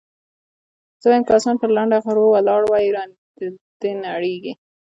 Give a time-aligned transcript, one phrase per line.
[1.01, 3.03] زه وايم که اسمان پر لنډه غرو ولاړ وي را
[3.81, 4.53] دې ونړېږي.